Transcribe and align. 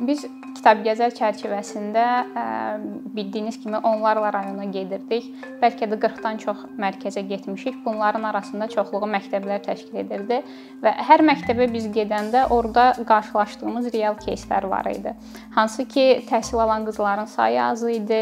Biz 0.00 0.26
kitab 0.56 0.82
gəzər 0.84 1.12
çərçivəsində 1.16 2.02
bildiyiniz 3.16 3.56
kimi 3.62 3.78
onlarla 3.78 4.28
rayona 4.34 4.66
gedirdik. 4.72 5.28
Bəlkə 5.62 5.86
də 5.88 5.96
40-dan 6.02 6.40
çox 6.42 6.64
mərkəzə 6.80 7.22
getmişik. 7.28 7.78
Bunların 7.84 8.26
arasında 8.28 8.68
çoxluğu 8.72 9.08
məktəblər 9.14 9.62
təşkil 9.64 10.02
edirdi 10.02 10.42
və 10.82 10.92
hər 11.08 11.24
məktəbə 11.24 11.68
biz 11.72 11.86
gedəndə 11.94 12.46
orada 12.52 12.90
qarşılaşdığımız 13.08 13.88
real 13.94 14.18
кейslər 14.20 14.68
var 14.68 14.90
idi. 14.92 15.14
Hansı 15.54 15.86
ki, 15.88 16.26
təhsil 16.28 16.60
alan 16.60 16.84
qızların 16.88 17.30
sayı 17.32 17.62
az 17.64 17.84
idi. 17.88 18.20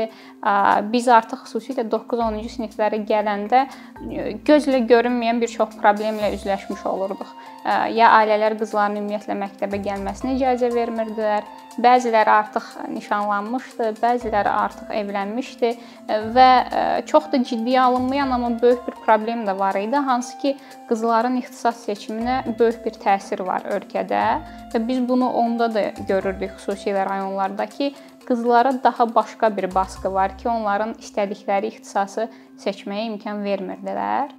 Biz 0.94 1.08
artıq 1.08 1.46
xüsusilə 1.48 1.88
9-10-cu 1.90 2.54
siniflərə 2.54 3.02
gələndə 3.08 3.64
gözlə 4.46 4.84
görünməyən 4.90 5.42
bir 5.42 5.50
çox 5.54 5.74
problemlə 5.80 6.34
üzləşmiş 6.38 6.86
olurduq. 6.86 7.34
Ya 7.96 8.14
ailələr 8.20 8.58
qızların 8.60 9.00
ümumiyyətlə 9.00 9.38
məktəbə 9.42 9.80
gəlməsinə 9.86 10.36
icazə 10.36 10.70
vermirdilər. 10.74 11.46
Bəziləri 11.79 12.31
artıq 12.33 12.65
nişanlanmışdı, 12.91 13.85
bəziləri 14.01 14.51
artıq 14.51 14.89
evlənmişdi 14.99 15.69
və 16.35 16.47
çox 17.07 17.29
da 17.31 17.39
ciddiyə 17.39 17.85
alınmayan, 17.85 18.33
amma 18.35 18.49
böyük 18.61 18.81
bir 18.87 18.97
problem 19.05 19.45
də 19.47 19.55
var 19.59 19.79
idi, 19.79 19.95
hansı 19.95 20.37
ki, 20.41 20.55
qızların 20.89 21.37
ixtisas 21.39 21.85
seçiminə 21.87 22.41
böyük 22.59 22.83
bir 22.85 22.99
təsir 22.99 23.45
var 23.47 23.63
ölkədə 23.77 24.25
və 24.73 24.83
biz 24.87 24.99
bunu 25.07 25.31
onda 25.43 25.69
da 25.71 25.85
görürdük, 26.09 26.57
xüsusilə 26.59 27.07
rayonlarda 27.07 27.69
ki, 27.71 27.93
qızlara 28.27 28.75
daha 28.83 29.15
başqa 29.15 29.55
bir 29.57 29.75
baskı 29.75 30.13
var 30.13 30.37
ki, 30.37 30.49
onların 30.49 30.97
istədikləri 30.99 31.71
ixtisası 31.71 32.27
seçməyə 32.59 33.07
imkan 33.13 33.39
vermirdilər. 33.45 34.35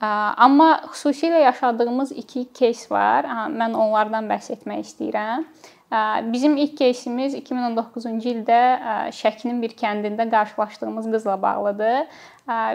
Amma 0.00 0.80
xüsusilə 0.92 1.40
yaşadığımız 1.40 2.12
iki 2.12 2.44
кейs 2.52 2.90
var. 2.90 3.24
Mən 3.48 3.72
onlardan 3.72 4.28
bəhs 4.28 4.50
etmək 4.52 4.84
istəyirəm. 4.84 5.46
Bizim 6.32 6.56
ilk 6.56 6.74
keysimiz 6.76 7.34
2019-cu 7.38 8.10
ildə 8.32 8.60
Şəkinin 9.14 9.62
bir 9.62 9.72
kəndində 9.78 10.26
qarşılaşdığımız 10.30 11.06
qızla 11.12 11.36
bağlıdır. 11.42 12.08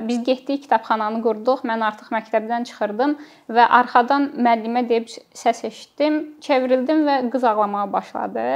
Biz 0.07 0.23
getdik, 0.23 0.63
kitabxananı 0.63 1.21
qurduq. 1.21 1.65
Mən 1.67 1.83
artıq 1.85 2.09
məktəbdən 2.15 2.65
çıxırdım 2.71 3.17
və 3.51 3.67
arxadan 3.79 4.31
müəllimə 4.37 4.87
deyib 4.89 5.11
səs 5.11 5.65
eşitdim. 5.67 6.21
Çevrildim 6.41 7.05
və 7.07 7.19
qız 7.31 7.43
ağlamağa 7.51 7.91
başladı. 7.93 8.47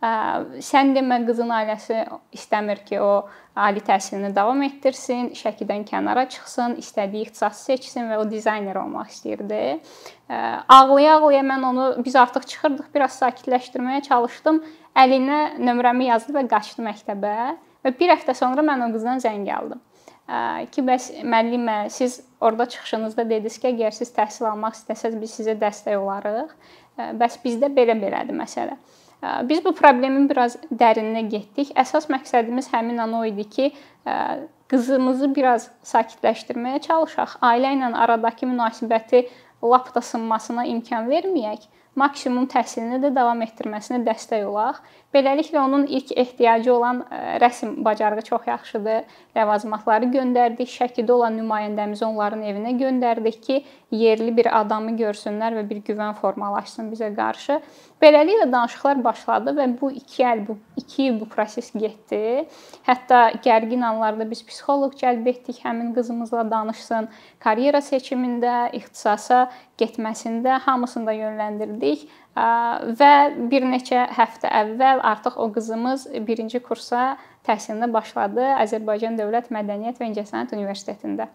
Sən 0.00 0.94
demə 0.96 1.18
qızın 1.26 1.50
ailəsi 1.52 1.98
istəmir 2.32 2.78
ki, 2.86 3.00
o 3.04 3.28
ali 3.60 3.82
təhsilini 3.84 4.30
davam 4.32 4.62
etdirsin, 4.64 5.34
Şəkidən 5.36 5.84
kənara 5.88 6.24
çıxsın, 6.32 6.78
istədiyi 6.80 7.26
ixtisası 7.28 7.66
seçsin 7.68 8.08
və 8.08 8.16
o 8.22 8.24
dizayner 8.30 8.78
olmaq 8.80 9.10
istəyirdi. 9.12 9.60
Ağlaya-ağlaya 10.30 11.42
mən 11.44 11.66
onu 11.72 11.90
biz 12.04 12.16
artıq 12.16 12.48
çıxırdıq, 12.48 12.88
biraz 12.94 13.18
sakitləşdirməyə 13.20 14.00
çalışdım. 14.08 14.62
Əlinə 14.96 15.60
nömrəmi 15.60 16.08
yazdı 16.08 16.32
və 16.38 16.46
qaçdı 16.48 16.86
məktəbə 16.86 17.36
və 17.84 17.92
bir 18.00 18.14
həftə 18.14 18.32
sonra 18.34 18.64
mən 18.64 18.88
o 18.88 18.90
qızdan 18.96 19.20
zəng 19.20 19.44
aldım 19.52 19.84
ki, 20.70 20.82
bəs 20.86 21.10
müəllimə, 21.26 21.88
siz 21.90 22.20
orada 22.40 22.68
çıxışınızda 22.70 23.24
dediniz 23.26 23.56
ki, 23.58 23.72
əgər 23.72 23.94
siz 23.94 24.12
təhsil 24.14 24.46
almaq 24.46 24.76
istəsəz 24.78 25.16
biz 25.20 25.34
sizə 25.40 25.56
dəstək 25.58 25.98
olarıq. 25.98 26.52
Bəs 27.18 27.38
bizdə 27.42 27.70
belə-belədir 27.74 28.36
məsələ. 28.36 28.76
Biz 29.22 29.64
bu 29.64 29.74
problemin 29.76 30.28
biraz 30.30 30.56
dərininə 30.72 31.26
getdik. 31.28 31.74
Əsas 31.76 32.08
məqsədimiz 32.12 32.70
həmin 32.72 33.02
an 33.04 33.12
o 33.18 33.24
idi 33.28 33.44
ki, 33.44 33.66
qızımızı 34.70 35.28
biraz 35.36 35.68
sakitləşdirməyə 35.84 36.80
çalışaq. 36.86 37.36
Ailə 37.44 37.74
ilə 37.76 37.90
aradakı 38.04 38.48
münasibəti 38.48 39.26
lap 39.62 39.92
da 39.94 40.00
sınmasına 40.00 40.64
imkan 40.72 41.10
verməyək. 41.10 41.66
Maksimum 42.00 42.46
təhsilini 42.48 43.00
də 43.02 43.10
davam 43.14 43.42
etdirməsinə 43.44 44.00
dəstək 44.06 44.46
olaq. 44.48 44.80
Beləliklə 45.10 45.58
onun 45.58 45.88
ilk 45.90 46.12
ehtiyacı 46.22 46.70
olan 46.72 47.00
rəsm 47.42 47.72
bacarığı 47.84 48.22
çox 48.28 48.46
yaxşıdır. 48.46 49.08
Ləvazimatları 49.36 50.06
göndərdik. 50.14 50.70
Şəkidə 50.70 51.12
olan 51.12 51.34
nümayəndəmizi 51.40 52.04
onların 52.06 52.44
evinə 52.46 52.76
göndərdik 52.78 53.40
ki, 53.42 53.56
yerli 53.90 54.30
bir 54.36 54.46
adamı 54.60 54.94
görsünlər 55.00 55.58
və 55.58 55.64
bir 55.70 55.82
güvən 55.88 56.14
formalaşsın 56.20 56.92
bizə 56.92 57.10
qarşı. 57.16 57.58
Beləliklə 58.00 58.46
danışıqlar 58.52 59.02
başladı 59.04 59.56
və 59.58 59.66
bu 59.80 59.90
2 59.98 60.22
il 60.22 60.44
bu 60.46 60.56
2 60.76 61.02
il 61.02 61.18
bu 61.20 61.26
proses 61.28 61.72
getdi. 61.74 62.46
Hətta 62.86 63.32
gərgin 63.42 63.82
anlarda 63.84 64.30
biz 64.30 64.44
psixoloq 64.46 64.94
cəlb 65.02 65.26
etdik, 65.26 65.58
həmin 65.64 65.90
qızımızla 65.98 66.46
danışsın, 66.50 67.10
karyera 67.42 67.82
seçimində, 67.82 68.70
ixtisasa 68.78 69.50
getməsində 69.80 70.60
hamısını 70.64 71.10
da 71.10 71.18
yönləndirdik 71.18 71.89
və 72.35 73.11
bir 73.51 73.67
neçə 73.69 74.07
həftə 74.17 74.51
əvvəl 74.61 75.03
artıq 75.11 75.37
o 75.39 75.49
qızımız 75.55 76.07
1-ci 76.13 76.59
kursa 76.63 77.15
təhsilinə 77.47 77.91
başladı 77.93 78.47
Azərbaycan 78.63 79.19
Dövlət 79.19 79.51
Mədəniyyət 79.53 80.01
və 80.01 80.09
İncəsənət 80.11 80.55
Universitetində. 80.57 81.29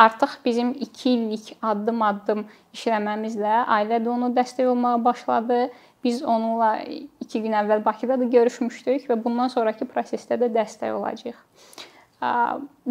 Artıq 0.00 0.38
bizim 0.44 0.72
2 0.72 1.10
illik 1.10 1.52
addım-addım 1.62 2.46
işləməmizlə 2.74 3.64
ailə 3.76 3.98
də 4.00 4.08
onu 4.08 4.30
dəstək 4.36 4.70
olmağa 4.70 5.04
başladı. 5.04 5.70
Biz 6.04 6.22
onunla 6.22 6.78
2 7.20 7.42
gün 7.44 7.52
əvvəl 7.60 7.84
Bakıda 7.84 8.16
da 8.20 8.24
görüşmüşdük 8.24 9.10
və 9.10 9.18
bundan 9.24 9.52
sonrakı 9.52 9.84
prosesdə 9.84 10.38
də 10.40 10.48
dəstək 10.54 10.94
olacağıq. 10.96 11.36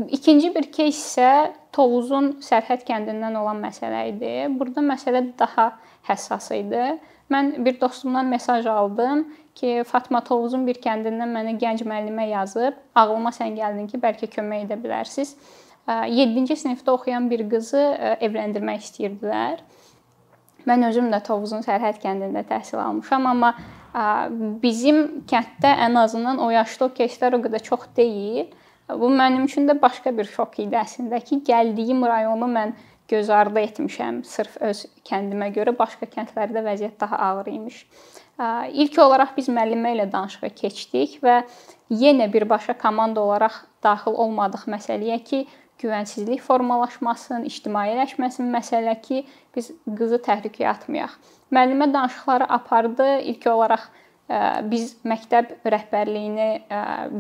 İkinci 0.10 0.56
bir 0.56 0.70
кейs 0.74 1.00
isə 1.00 1.52
Tovuzun 1.74 2.40
Sərhəd 2.46 2.86
kəndindən 2.86 3.36
olan 3.38 3.60
məsələ 3.62 4.08
idi. 4.10 4.32
Burada 4.60 4.82
məsələ 4.82 5.22
daha 5.40 5.72
həssas 6.09 6.51
idi. 6.57 6.95
Mən 7.33 7.55
bir 7.65 7.79
dostumdan 7.81 8.27
mesaj 8.29 8.67
aldım 8.69 9.25
ki, 9.57 9.83
Fatma 9.89 10.21
Tovuzun 10.25 10.67
bir 10.69 10.81
kəndindən 10.85 11.31
mənə 11.33 11.55
gənc 11.61 11.85
müəllimə 11.89 12.29
yazıb, 12.31 12.77
ağlıma 12.95 13.33
sən 13.33 13.57
gəldin 13.57 13.87
ki, 13.89 14.01
bəlkə 14.03 14.29
kömək 14.35 14.67
edə 14.67 14.77
bilərsiniz. 14.83 15.37
7-ci 15.89 16.57
sinifdə 16.57 16.93
oxuyan 16.93 17.29
bir 17.29 17.45
qızı 17.49 17.81
evləndirmək 18.25 18.85
istəyirdilər. 18.87 19.65
Mən 20.69 20.87
özüm 20.89 21.11
də 21.13 21.21
Tovuzun 21.25 21.65
Sərhəd 21.65 21.99
kəndində 22.01 22.45
təhsil 22.49 22.81
almışam, 22.81 23.27
amma 23.29 23.53
bizim 24.63 25.25
kənddə 25.29 25.75
ən 25.87 25.99
azından 26.01 26.41
o 26.41 26.49
yaşda 26.53 26.89
o 26.89 26.95
keyslər 26.97 27.37
o 27.37 27.43
qədər 27.45 27.65
çox 27.65 27.89
deyil. 27.97 28.49
Bu 28.89 29.09
mənim 29.13 29.45
üçün 29.45 29.69
də 29.69 29.77
başqa 29.81 30.13
bir 30.17 30.29
şok 30.29 30.59
idi 30.65 30.77
əslində 30.77 31.21
ki, 31.25 31.43
gəldiyim 31.47 32.05
rayonu 32.09 32.49
mən 32.53 32.75
göz 33.09 33.31
ardı 33.31 33.61
etmişəm 33.61 34.23
sırf 34.25 34.57
öz 34.61 34.85
kəndimə 35.09 35.51
görə. 35.55 35.75
Başqa 35.79 36.09
kəndlərdə 36.11 36.63
vəziyyət 36.65 37.01
daha 37.01 37.19
ağır 37.29 37.51
imiş. 37.53 37.85
İlk 38.73 38.99
olaraq 38.99 39.35
biz 39.37 39.49
müəllimə 39.49 39.93
ilə 39.95 40.07
danışığa 40.13 40.51
keçdik 40.59 41.21
və 41.23 41.43
yenə 41.91 42.27
birbaşa 42.33 42.75
komanda 42.79 43.21
olaraq 43.23 43.61
daxil 43.85 44.17
olmadıq 44.25 44.65
məsələyə 44.67 45.21
ki, 45.25 45.45
güvənsizlik 45.83 46.41
formalaşmasın, 46.43 47.45
ictimailəşməsin 47.51 48.49
məsələ 48.51 48.95
ki, 49.03 49.25
biz 49.55 49.71
qızı 49.87 50.19
təhlükəyə 50.25 50.71
atmayaq. 50.71 51.15
Müəllimə 51.53 51.93
danışıqları 51.93 52.49
apardı. 52.57 53.09
İlk 53.21 53.47
olaraq 53.53 53.87
biz 54.71 54.95
məktəb 55.05 55.51
rəhbərliyini 55.69 56.49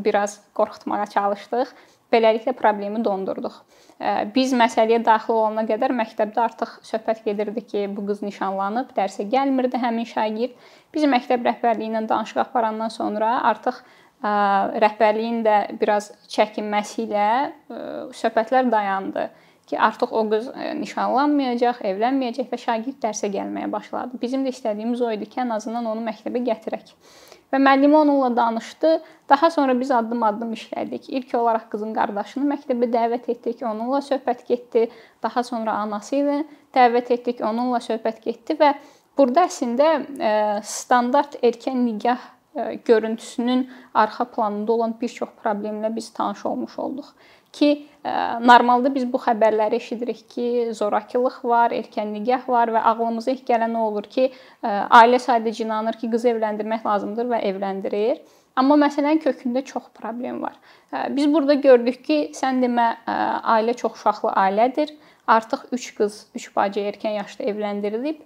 biraz 0.04 0.40
qorxutmağa 0.56 1.06
çalışdıq. 1.12 1.74
Beləliklə 2.14 2.54
problemi 2.54 3.02
dondurduq. 3.02 3.56
Biz 4.34 4.54
məsələyə 4.58 5.00
daxil 5.06 5.34
olana 5.34 5.64
qədər 5.66 5.92
məktəbdə 5.94 6.40
artıq 6.44 6.78
söhbət 6.86 7.24
gedirdi 7.26 7.62
ki, 7.66 7.84
bu 7.94 8.06
qız 8.06 8.22
nişanlanıb, 8.22 8.94
dərsə 8.94 9.26
gəlmirdi 9.30 9.80
həmin 9.82 10.06
şagird. 10.06 10.54
Biz 10.94 11.06
məktəb 11.10 11.46
rəhbərliyi 11.46 11.90
ilə 11.90 12.04
danışıq 12.10 12.42
aparandan 12.44 12.92
sonra 12.94 13.40
artıq 13.50 13.82
rəhbərliyin 14.24 15.42
də 15.44 15.56
biraz 15.80 16.12
çəkinməsi 16.32 17.02
ilə 17.04 17.26
söhbətlər 18.16 18.70
dayandı 18.72 19.28
ki, 19.68 19.78
artıq 19.80 20.12
o 20.12 20.22
qız 20.30 20.50
nişanlanmayacaq, 20.80 21.82
evlənməyəcək 21.90 22.50
və 22.50 22.60
şagird 22.60 22.98
dərsə 23.04 23.30
gəlməyə 23.32 23.70
başladı. 23.72 24.18
Bizim 24.20 24.44
də 24.44 24.52
istədiyimiz 24.52 25.02
o 25.04 25.12
idi 25.12 25.28
ki, 25.28 25.42
ən 25.44 25.54
azından 25.56 25.86
onu 25.92 26.04
məktəbə 26.04 26.42
gətirək. 26.50 26.94
Və 27.54 27.60
müəllimə 27.62 28.00
onunla 28.00 28.32
danışdı. 28.36 28.96
Daha 29.30 29.50
sonra 29.50 29.76
biz 29.80 29.90
addım-addım 29.94 30.52
işlədik. 30.56 31.04
İlk 31.08 31.34
olaraq 31.38 31.68
qızın 31.70 31.92
qardaşını 31.94 32.48
məktəbə 32.50 32.88
dəvət 32.90 33.28
etdik, 33.30 33.62
onunla 33.62 34.00
söhbət 34.02 34.42
getdi. 34.48 34.88
Daha 35.22 35.44
sonra 35.46 35.76
anası 35.84 36.16
ilə 36.18 36.40
dəvət 36.74 37.12
etdik, 37.14 37.44
onunla 37.46 37.78
söhbət 37.84 38.18
getdi 38.26 38.58
və 38.58 38.72
burada 39.14 39.46
əslində 39.46 39.92
e, 40.02 40.32
standart 40.66 41.38
erkən 41.46 41.78
nigah 41.86 42.18
e, 42.18 42.33
görüntüsünün 42.84 43.70
arxa 43.94 44.24
planında 44.24 44.72
olan 44.72 44.96
bir 45.00 45.08
çox 45.08 45.28
problemlə 45.44 45.96
biz 45.96 46.12
tanış 46.12 46.46
olmuş 46.46 46.78
olduq 46.78 47.06
ki, 47.54 47.86
e, 48.04 48.10
normalda 48.46 48.90
biz 48.94 49.06
bu 49.12 49.18
xəbərləri 49.22 49.78
eşidirik 49.78 50.22
ki, 50.34 50.46
zorakılıq 50.74 51.38
var, 51.46 51.74
erkən 51.76 52.10
nigah 52.16 52.48
var 52.50 52.72
və 52.74 52.82
ağlımıza 52.90 53.34
ilk 53.34 53.44
gələn 53.50 53.74
nə 53.76 53.82
olur 53.88 54.08
ki, 54.16 54.26
e, 54.30 54.72
ailə 55.00 55.20
sadəcə 55.22 55.64
inanır 55.66 56.00
ki, 56.00 56.10
qızı 56.14 56.32
evləndirmək 56.34 56.86
lazımdır 56.86 57.30
və 57.34 57.40
evləndirir. 57.50 58.22
Amma 58.58 58.78
məsələnin 58.84 59.22
kökündə 59.22 59.64
çox 59.70 59.88
problem 59.94 60.42
var. 60.42 60.58
E, 60.92 61.06
biz 61.16 61.30
burada 61.34 61.54
gördük 61.68 62.02
ki, 62.04 62.20
sən 62.34 62.62
demə 62.64 62.90
ailə 63.56 63.76
çox 63.82 64.00
uşaqlı 64.00 64.34
ailədir. 64.46 64.96
artıq 65.26 65.60
3 65.72 65.94
qız, 65.96 66.26
3 66.34 66.56
bacı 66.56 66.80
erkən 66.80 67.14
yaşda 67.16 67.44
evləndirilib. 67.44 68.18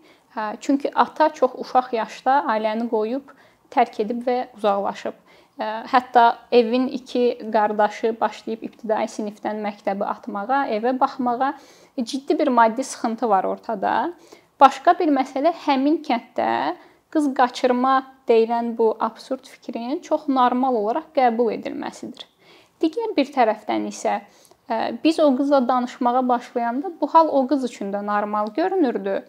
Çünki 0.61 0.91
ata 0.95 1.29
çox 1.29 1.53
uşaq 1.63 1.93
yaşda 1.93 2.33
ailəni 2.55 2.89
qoyub 2.91 3.31
tərk 3.75 4.01
edib 4.05 4.23
və 4.27 4.39
uzaqlaşıb. 4.57 5.17
Hətta 5.59 6.25
evin 6.55 6.87
iki 6.95 7.51
qardaşı 7.53 8.13
başlayıb 8.21 8.63
ibtidai 8.63 9.09
sinifdən 9.11 9.59
məktəbi 9.65 10.07
atmağa, 10.07 10.69
evə 10.71 10.93
baxmağa 11.01 11.53
ciddi 11.99 12.39
bir 12.39 12.49
maddi 12.49 12.85
sıxıntı 12.85 13.29
var 13.29 13.45
ortada. 13.45 14.13
Başqa 14.61 14.95
bir 14.99 15.11
məsələ 15.11 15.51
həmin 15.67 15.99
kənddə 16.07 16.77
qız 17.11 17.33
qaçırma 17.35 17.95
deyilən 18.29 18.77
bu 18.79 18.97
absurd 19.01 19.47
fikrin 19.51 19.99
çox 19.99 20.29
normal 20.29 20.75
olaraq 20.79 21.09
qəbul 21.17 21.51
edilməsidir. 21.57 22.23
Digər 22.79 23.17
bir 23.17 23.33
tərəfdən 23.35 23.89
isə 23.91 24.21
biz 25.05 25.19
o 25.21 25.31
qızla 25.37 25.63
danışmağa 25.69 26.29
başlayanda 26.29 26.93
bu 27.01 27.07
hal 27.07 27.29
o 27.29 27.47
qız 27.49 27.65
üçün 27.65 27.91
də 27.93 28.05
normal 28.07 28.53
görünürdü. 28.55 29.25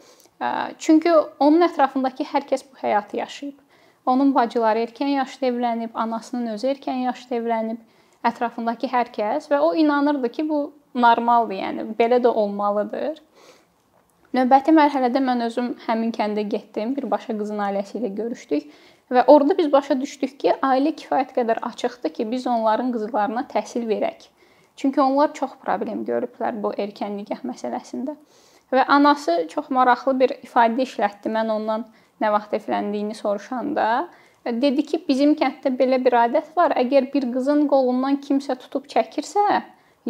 Çünki 0.78 1.14
onun 1.40 1.66
ətrafındakı 1.66 2.28
hər 2.34 2.46
kəs 2.52 2.68
bu 2.70 2.78
həyatı 2.84 3.18
yaşayıb. 3.18 3.58
Onun 4.06 4.34
bacıları 4.36 4.86
erkən 4.88 5.14
yaşda 5.16 5.48
evlənib, 5.52 5.90
anasının 5.94 6.54
özü 6.56 6.68
erkən 6.74 7.04
yaşda 7.06 7.36
evlənib, 7.36 7.80
ətrafındakı 8.26 8.90
hər 8.92 9.12
kəs 9.16 9.50
və 9.52 9.60
o 9.64 9.74
inanırdı 9.76 10.32
ki, 10.38 10.50
bu 10.50 10.60
normaldır, 10.96 11.56
yəni 11.60 11.88
belə 12.00 12.22
də 12.24 12.32
olmalıdır. 12.32 13.20
Növbəti 14.34 14.74
mərhələdə 14.78 15.22
mən 15.26 15.46
özüm 15.48 15.70
həmin 15.88 16.12
kəndə 16.14 16.44
getdim, 16.50 16.96
birbaşa 16.98 17.34
qızın 17.38 17.62
ailəsi 17.66 17.98
ilə 18.00 18.12
görüşdük 18.18 18.68
və 19.10 19.24
orada 19.28 19.58
biz 19.58 19.72
başa 19.72 19.96
düşdük 20.02 20.36
ki, 20.40 20.52
ailə 20.62 20.94
kifayət 20.96 21.34
qədər 21.38 21.64
açıqdır 21.66 22.14
ki, 22.14 22.28
biz 22.32 22.46
onların 22.48 22.92
qızlarına 22.94 23.48
təhsil 23.50 23.88
verək. 23.90 24.28
Çünki 24.76 25.02
onlar 25.02 25.34
çox 25.34 25.58
problem 25.64 26.06
görüblər 26.06 26.62
bu 26.64 26.72
erkən 26.78 27.18
nikah 27.18 27.42
məsələsində. 27.44 28.14
Və 28.72 28.86
anası 28.88 29.48
çox 29.50 29.72
maraqlı 29.74 30.14
bir 30.20 30.34
ifadə 30.46 30.86
işlətdi. 30.86 31.32
Mən 31.34 31.50
ondan 31.52 31.88
nə 32.22 32.32
vaxt 32.32 32.56
evləndiyini 32.60 33.16
soruşanda 33.16 34.08
dedi 34.46 34.86
ki, 34.86 35.02
bizim 35.08 35.36
kənddə 35.40 35.74
belə 35.78 36.00
bir 36.04 36.16
adət 36.26 36.56
var. 36.58 36.74
Əgər 36.80 37.10
bir 37.14 37.28
qızın 37.34 37.68
qolundan 37.72 38.20
kimsə 38.24 38.56
tutub 38.60 38.88
çəkirsə, 38.92 39.46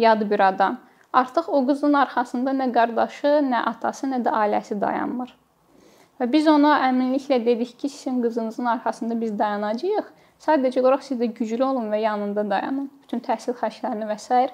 yad 0.00 0.24
bir 0.30 0.40
adam, 0.48 0.78
artıq 1.12 1.50
o 1.50 1.62
qızın 1.66 1.98
arxasında 2.04 2.54
nə 2.56 2.70
qardaşı, 2.72 3.40
nə 3.46 3.64
atası, 3.72 4.06
nə 4.06 4.22
də 4.24 4.34
ailəsi 4.42 4.78
dayanmır. 4.80 5.34
Və 6.20 6.28
biz 6.32 6.48
ona 6.52 6.76
əminliklə 6.88 7.40
dedik 7.44 7.78
ki, 7.80 7.88
sizin 7.88 8.20
qızınızın 8.22 8.66
arxasında 8.76 9.16
biz 9.20 9.38
dayanacağıq. 9.38 10.10
Sadəcə 10.40 10.80
olaraq 10.80 11.02
siz 11.04 11.20
də 11.20 11.30
güclü 11.36 11.64
olun 11.64 11.90
və 11.92 12.00
yanında 12.00 12.44
dayanın. 12.50 12.90
Bütün 13.02 13.20
təhsil 13.24 13.56
xərclərini 13.60 14.08
və 14.08 14.16
s 14.20 14.46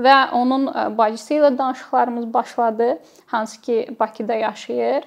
və 0.00 0.16
onun 0.32 0.66
e, 0.72 0.84
bacısı 0.98 1.34
ilə 1.34 1.50
danışıqlarımız 1.58 2.34
başladı, 2.34 2.98
hansı 3.26 3.60
ki 3.60 3.96
Bakıda 4.00 4.34
yaşayır. 4.34 5.04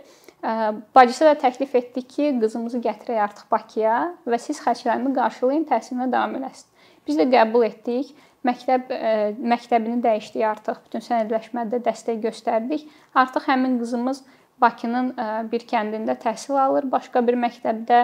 Bacısı 0.95 1.25
da 1.25 1.33
təklif 1.41 1.73
etdi 1.75 2.01
ki, 2.05 2.29
qızımızı 2.41 2.79
gətirək 2.83 3.21
artıq 3.23 3.49
Bakıya 3.51 3.95
və 4.29 4.37
siz 4.41 4.59
xərclərimi 4.61 5.13
qarşılayın, 5.15 5.65
təhsilinə 5.71 6.05
davam 6.11 6.35
eləsin. 6.37 6.69
Biz 7.07 7.17
də 7.21 7.25
qəbul 7.31 7.65
etdik. 7.65 8.11
Məktəb 8.45 8.91
ə, 8.93 9.13
məktəbini 9.41 10.03
dəyişdik 10.03 10.43
artıq. 10.45 10.83
Bütün 10.85 11.01
sənədləşmədə 11.07 11.79
dəstək 11.87 12.21
göstərdik. 12.27 12.85
Artıq 13.17 13.47
həmin 13.49 13.79
qızımız 13.81 14.21
Bakının 14.60 15.14
bir 15.48 15.62
kəndində 15.64 16.12
təhsil 16.20 16.58
alır, 16.60 16.84
başqa 16.92 17.22
bir 17.24 17.32
məktəbdə 17.40 18.00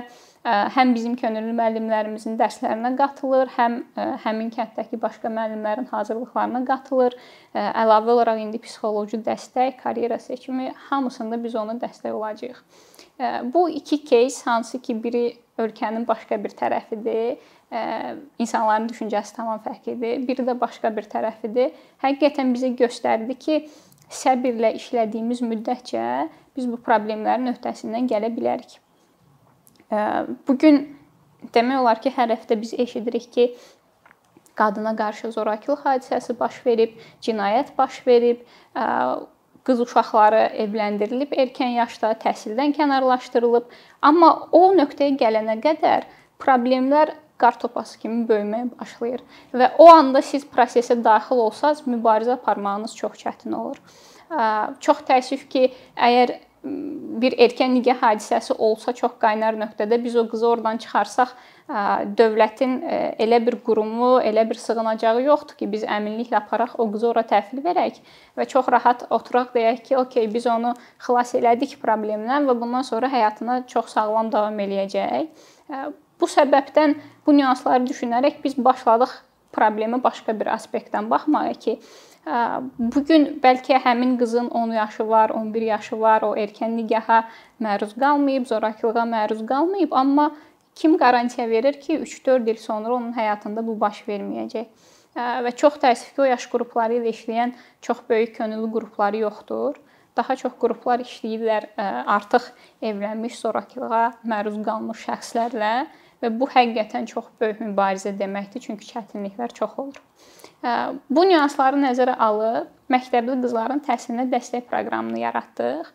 həm 0.73 0.95
bizim 0.97 1.13
könüllü 1.21 1.53
müəllimlərimizin 1.53 2.39
dərslərinə 2.41 2.95
qatılır, 2.97 3.51
həm 3.59 3.75
həmin 4.23 4.49
kənddəki 4.55 4.97
başqa 5.03 5.29
müəllimlərin 5.29 5.91
hazırlıqlarına 5.91 6.63
qatılır. 6.71 7.13
Əlavə 7.53 8.15
olaraq 8.15 8.41
indi 8.41 8.61
psixoloji 8.65 9.21
dəstək, 9.27 9.77
karyera 9.83 10.17
seçimi 10.19 10.71
hamısında 10.87 11.37
biz 11.45 11.59
ona 11.61 11.75
dəstək 11.83 12.17
olacağıq. 12.17 12.63
Bu 13.53 13.69
iki 13.69 14.01
кейs 14.05 14.41
hansı 14.47 14.81
ki, 14.81 14.97
biri 15.05 15.25
ölkənin 15.61 16.09
başqa 16.09 16.39
bir 16.41 16.57
tərəfidir, 16.57 17.37
insanların 18.39 18.89
düşüncəsi 18.89 19.37
tamam 19.37 19.61
fərqlidir. 19.61 20.25
Biri 20.25 20.49
də 20.49 20.57
başqa 20.61 20.89
bir 20.97 21.05
tərəfidir. 21.13 21.77
Həqiqətən 22.01 22.57
bizə 22.57 22.73
göstərdi 22.81 23.37
ki, 23.45 23.61
səbirlə 24.07 24.73
işlədiyimiz 24.79 25.41
müddətcə 25.43 26.03
biz 26.58 26.68
bu 26.72 26.80
problemlərin 26.86 27.52
öhdəsindən 27.54 28.10
gələ 28.12 28.32
bilərik. 28.36 28.80
Bu 30.48 30.58
gün 30.58 30.82
demək 31.56 31.82
olar 31.82 32.02
ki, 32.02 32.14
hər 32.16 32.34
həftə 32.36 32.58
biz 32.62 32.74
eşidirik 32.74 33.32
ki, 33.34 33.48
qadına 34.56 34.96
qarşı 34.96 35.32
zorakılıq 35.32 35.86
hadisəsi 35.86 36.36
baş 36.40 36.60
verib, 36.66 36.98
cinayət 37.24 37.72
baş 37.78 38.02
verib, 38.08 38.44
qız 39.68 39.82
uşaqları 39.86 40.44
evləndirilib 40.64 41.34
erkən 41.38 41.76
yaşda, 41.78 42.14
təhsildən 42.24 42.76
kənarlaşdırılıb. 42.78 43.68
Amma 44.02 44.32
o 44.52 44.64
nöqtəyə 44.78 45.18
gələnə 45.22 45.58
qədər 45.64 46.08
problemlər 46.42 47.16
qar 47.42 47.58
topası 47.58 47.98
kimi 48.02 48.24
böyüməyə 48.30 48.70
başlayır 48.78 49.22
və 49.58 49.72
o 49.82 49.88
anda 49.90 50.22
siz 50.22 50.46
prosesə 50.46 50.98
daxil 51.04 51.42
olsaz, 51.42 51.82
mübarizə 51.88 52.36
aparmağınız 52.38 52.96
çox 52.96 53.18
çətin 53.24 53.56
olur. 53.58 53.78
Çox 54.80 55.04
təəssüf 55.08 55.48
ki, 55.52 55.68
əgər 55.98 56.38
bir 57.22 57.34
erkən 57.42 57.74
nikah 57.74 57.98
hadisəsi 58.04 58.54
olsa 58.54 58.94
çox 58.94 59.16
qaynar 59.22 59.56
nöqtədə 59.58 59.98
biz 60.04 60.16
o 60.16 60.28
qızı 60.30 60.46
oradan 60.48 60.78
çıxarsaq, 60.82 61.32
dövlətin 62.20 62.76
elə 63.24 63.40
bir 63.46 63.58
qurumu, 63.66 64.12
elə 64.22 64.44
bir 64.50 64.60
sığınacağı 64.62 65.24
yoxdur 65.26 65.58
ki, 65.58 65.70
biz 65.72 65.86
əminliklə 65.98 66.38
aparaq 66.42 66.76
o 66.78 66.86
qızı 66.92 67.08
ora 67.10 67.24
təhvil 67.28 67.64
verək 67.66 67.98
və 68.38 68.46
çox 68.54 68.70
rahat 68.76 69.08
oturaq 69.10 69.56
deyək 69.56 69.82
ki, 69.88 69.98
okey, 70.04 70.30
biz 70.34 70.46
onu 70.52 70.76
xilas 71.02 71.34
elədik 71.40 71.80
problemdən 71.82 72.46
və 72.50 72.58
bundan 72.62 72.86
sonra 72.86 73.10
həyatına 73.10 73.64
çox 73.72 73.96
sağlam 73.96 74.30
davam 74.32 74.62
eləyəcək. 74.62 75.28
Bu 76.22 76.30
səbəbdən 76.30 76.96
bu 77.26 77.34
nüansları 77.40 77.88
düşünərək 77.90 78.42
biz 78.44 78.58
başladıq 78.62 79.18
problemə 79.56 79.98
başqa 80.04 80.36
bir 80.38 80.54
aspektdən 80.54 81.10
baxmağa 81.10 81.58
ki, 81.64 81.80
bu 82.26 83.04
gün 83.08 83.28
bəlkə 83.44 83.80
həmin 83.82 84.18
qızın 84.18 84.48
10 84.48 84.72
yaşı 84.78 85.08
var, 85.10 85.30
11 85.30 85.62
yaşı 85.62 86.00
var, 86.00 86.22
o 86.22 86.36
erkən 86.38 86.76
nikaha 86.78 87.24
məruz 87.62 87.96
qalmayıb, 88.00 88.46
zorakılığa 88.46 89.06
məruz 89.10 89.46
qalmayıb, 89.46 89.92
amma 89.92 90.32
kim 90.76 90.98
qarantiya 90.98 91.50
verir 91.50 91.80
ki, 91.82 92.00
3-4 92.00 92.50
il 92.50 92.58
sonra 92.58 92.94
onun 92.94 93.14
həyatında 93.14 93.66
bu 93.68 93.80
baş 93.80 94.04
verməyəcək? 94.08 94.68
Və 95.16 95.56
çox 95.56 95.80
təəssüf 95.82 96.14
ki, 96.16 96.22
o 96.22 96.30
yaş 96.30 96.46
qrupları 96.52 97.02
ilə 97.02 97.12
işləyən 97.12 97.56
çox 97.82 98.06
böyük 98.10 98.36
könüllü 98.36 98.72
qrupları 98.72 99.26
yoxdur 99.26 99.82
daha 100.18 100.36
çox 100.36 100.56
qruplar 100.60 101.04
işləyirlər 101.06 101.68
artıq 102.12 102.50
evlənmiş, 102.84 103.38
zorakılığa 103.40 104.04
məruz 104.28 104.58
qalmış 104.66 105.06
şəxslərlə 105.08 105.74
və 106.22 106.32
bu 106.40 106.48
həqiqətən 106.54 107.08
çox 107.10 107.28
böyük 107.42 107.62
mübarizə 107.64 108.14
deməkdir, 108.18 108.62
çünki 108.68 108.88
çətinliklər 108.94 109.54
çox 109.58 109.78
olur. 109.82 110.00
Bu 111.10 111.26
nüansları 111.26 111.80
nəzərə 111.82 112.16
alıb 112.22 112.70
məktəbli 112.94 113.40
qızların 113.42 113.82
təhsilinə 113.88 114.28
dəstək 114.30 114.68
proqramını 114.70 115.24
yaratdıq. 115.24 115.90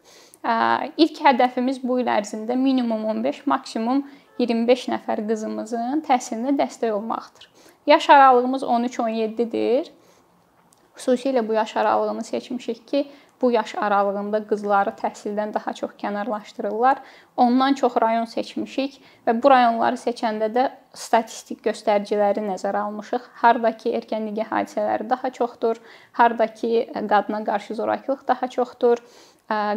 İlk 1.02 1.20
hədəfimiz 1.22 1.78
bu 1.82 2.00
il 2.02 2.10
ərzində 2.10 2.56
minimum 2.58 3.04
15, 3.12 3.44
maksimum 3.50 4.02
25 4.38 4.88
nəfər 4.92 5.22
qızımızın 5.28 6.02
təhsilinə 6.06 6.56
dəstək 6.58 6.92
olmaqdır. 6.96 7.48
Yaş 7.86 8.10
aralığımız 8.10 8.62
13-17-dir. 8.62 9.92
Xüsusilə 10.96 11.42
bu 11.48 11.52
yaş 11.52 11.76
aralığını 11.76 12.24
seçmişik 12.24 12.88
ki, 12.88 13.06
bu 13.42 13.50
yaş 13.52 13.74
aralığında 13.74 14.40
qızları 14.48 14.94
təhsildən 15.00 15.54
daha 15.54 15.72
çox 15.72 15.90
kənarlaşdırırlar. 16.02 16.96
Ondan 17.36 17.74
çox 17.74 17.96
rayon 18.02 18.24
seçmişik 18.24 18.98
və 19.26 19.36
bu 19.42 19.50
rayonları 19.50 20.00
seçəndə 20.00 20.48
də 20.54 20.66
statistik 20.94 21.60
göstəriciləri 21.66 22.44
nəzərə 22.48 22.86
almışıq. 22.88 23.30
Hardakı 23.42 23.92
erkən 23.98 24.24
nikah 24.30 24.52
hadisələri 24.52 25.10
daha 25.10 25.30
çoxdur, 25.30 25.80
hardakı 26.12 26.86
qadına 27.08 27.44
qarşı 27.44 27.74
zorakılıq 27.74 28.28
daha 28.28 28.48
çoxdur, 28.48 29.02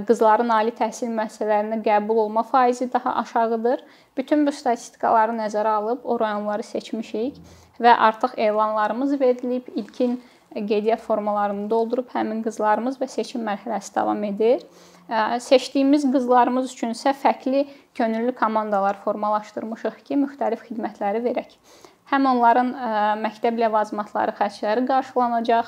qızların 0.07 0.49
ali 0.49 0.71
təhsil 0.73 1.11
müəssisələrinə 1.13 1.83
qəbul 1.85 2.23
olma 2.25 2.43
faizi 2.43 2.93
daha 2.93 3.15
aşağıdır. 3.21 3.83
Bütün 4.17 4.47
bu 4.47 4.51
statistikaları 4.51 5.35
nəzərə 5.37 5.75
alıb 5.81 6.05
o 6.05 6.19
rayonları 6.19 6.63
seçmişik 6.63 7.37
və 7.79 7.93
artıq 7.95 8.33
elanlarımız 8.37 9.19
verilib. 9.21 9.67
İlkin 9.75 10.23
qeydiyyat 10.55 11.01
formalarını 11.01 11.69
doldurub 11.69 12.09
həmin 12.13 12.43
qızlarımız 12.45 12.97
və 13.01 13.07
seçim 13.07 13.43
mərhələsi 13.45 13.93
davam 13.95 14.23
edir. 14.23 14.63
Seçdiyimiz 15.41 16.05
qızlarımız 16.13 16.71
üçün 16.73 16.93
isə 16.93 17.13
fərqli 17.17 17.65
könüllü 17.97 18.35
komandalar 18.37 18.99
formalaşdırmışıq 19.03 20.01
ki, 20.05 20.17
müxtəlif 20.23 20.65
xidmətləri 20.69 21.23
verək. 21.25 21.55
Həm 22.09 22.25
onların 22.25 22.73
məktəb 23.21 23.57
ləvazimatları 23.61 24.33
xərcləri 24.37 24.85
qarşılanacaq, 24.89 25.67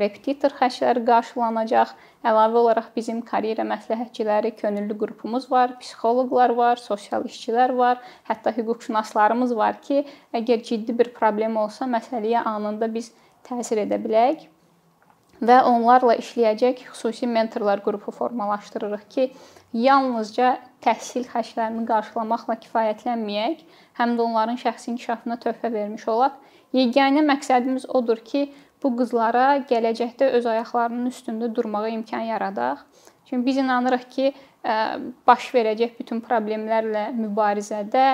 repetitor 0.00 0.54
xərcləri 0.56 1.02
qarşılanacaq. 1.08 1.90
Əlavə 2.24 2.60
olaraq 2.60 2.92
bizim 2.96 3.20
karyera 3.26 3.64
məsləhətçiləri, 3.68 4.54
könüllü 4.60 4.96
qrupumuz 5.00 5.50
var, 5.50 5.74
psixoloqlar 5.80 6.54
var, 6.56 6.80
sosial 6.80 7.26
işçilər 7.28 7.74
var, 7.76 8.00
hətta 8.28 8.54
hüquqşünaslarımız 8.56 9.56
var 9.56 9.80
ki, 9.84 10.04
əgər 10.32 10.62
ciddi 10.68 10.96
bir 10.96 11.12
problem 11.16 11.58
olsa, 11.60 11.88
məsələyə 11.90 12.44
anında 12.46 12.88
biz 12.94 13.10
təsir 13.48 13.84
edə 13.86 14.00
bilək. 14.02 14.48
və 15.42 15.56
onlarla 15.66 16.14
işləyəcək 16.22 16.84
xüsusi 16.92 17.26
mentorlar 17.26 17.80
qrupu 17.82 18.12
formalaşdırırıq 18.14 19.06
ki, 19.10 19.24
yalnızca 19.74 20.52
təhsil 20.84 21.26
xərclərini 21.26 21.82
qarşılamaqla 21.88 22.58
kifayətlənməyək, 22.62 23.64
həm 23.98 24.14
də 24.18 24.22
onların 24.22 24.60
şəxsi 24.62 24.92
inkişafına 24.92 25.40
töhfə 25.42 25.72
vermiş 25.72 26.06
olaq. 26.14 26.36
Yeganə 26.78 27.24
məqsədimiz 27.26 27.88
odur 27.90 28.22
ki, 28.22 28.52
bu 28.82 28.94
qızlara 28.98 29.64
gələcəkdə 29.70 30.30
öz 30.38 30.46
ayaqlarının 30.54 31.10
üstündə 31.10 31.50
durmağa 31.54 31.88
imkan 31.96 32.30
yaradaq. 32.30 32.86
Çünki 33.26 33.46
biz 33.46 33.56
inanırıq 33.64 34.08
ki, 34.14 34.32
baş 35.26 35.50
verəcək 35.54 35.98
bütün 35.98 36.22
problemlərlə 36.22 37.08
mübarizədə 37.18 38.06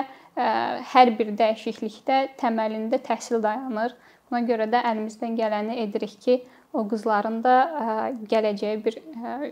hər 0.93 1.11
bir 1.17 1.33
dəyişiklikdə 1.37 2.21
təməlində 2.41 2.97
təhsil 3.05 3.43
dayanır. 3.43 3.93
Buna 4.29 4.41
görə 4.45 4.69
də 4.69 4.81
əlimizdən 4.91 5.37
gələni 5.37 5.79
edirik 5.83 6.17
ki, 6.21 6.41
o 6.73 6.83
qızların 6.89 7.39
da 7.43 7.55
gələcəyə 8.29 8.75
bir 8.85 8.99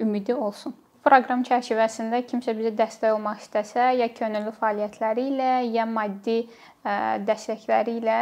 ümidi 0.01 0.35
olsun. 0.35 0.75
Proqram 1.07 1.41
çərçivəsində 1.47 2.19
kimsə 2.27 2.53
bizə 2.57 2.73
dəstək 2.75 3.15
olmaq 3.15 3.39
istəsə, 3.41 3.93
ya 3.95 4.09
könüllü 4.13 4.51
fəaliyyətləri 4.59 5.23
ilə, 5.31 5.51
ya 5.71 5.85
maddi 5.87 6.41
dəstəkləri 7.29 7.97
ilə 8.01 8.19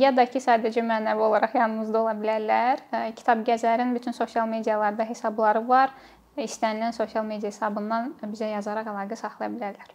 ya 0.00 0.10
da 0.16 0.24
ki, 0.26 0.40
sadəcə 0.42 0.82
mənəvi 0.82 1.22
olaraq 1.28 1.54
yanımızda 1.54 2.00
ola 2.00 2.14
bilərlər. 2.18 2.82
Kitab 3.18 3.44
Gəzərin 3.46 3.92
bütün 3.94 4.16
sosial 4.16 4.48
medialarda 4.50 5.06
hesabları 5.06 5.62
var. 5.68 5.92
İstənilən 6.36 6.96
sosial 6.96 7.24
media 7.24 7.52
hesabından 7.52 8.16
bizə 8.24 8.50
yazaraq 8.56 8.90
əlaqə 8.90 9.16
saxlaya 9.20 9.52
bilərlər. 9.52 9.94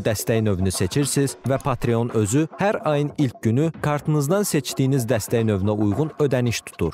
dəstək 0.05 0.41
növünü 0.45 0.71
seçirsiniz 0.71 1.37
və 1.47 1.61
Patreon 1.63 2.11
özü 2.17 2.47
hər 2.59 2.81
ayın 2.89 3.11
ilk 3.17 3.41
günü 3.43 3.71
kartınızdan 3.81 4.43
seçdiyiniz 4.43 5.07
dəstək 5.09 5.47
növünə 5.49 5.77
uyğun 5.77 6.13
ödəniş 6.19 6.63
tutur. 6.65 6.93